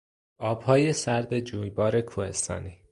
آبهای 0.37 0.93
سرد 0.93 1.39
جویبار 1.39 2.01
کوهستانی 2.01 2.79